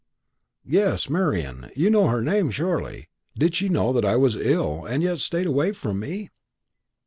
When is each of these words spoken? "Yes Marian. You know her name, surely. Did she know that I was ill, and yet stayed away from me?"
"Yes 0.65 1.11
Marian. 1.11 1.69
You 1.75 1.91
know 1.91 2.07
her 2.07 2.21
name, 2.23 2.49
surely. 2.49 3.07
Did 3.37 3.53
she 3.53 3.69
know 3.69 3.93
that 3.93 4.03
I 4.03 4.15
was 4.15 4.35
ill, 4.35 4.83
and 4.83 5.03
yet 5.03 5.19
stayed 5.19 5.45
away 5.45 5.73
from 5.73 5.99
me?" 5.99 6.31